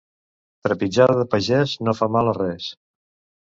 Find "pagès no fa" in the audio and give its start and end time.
1.33-2.09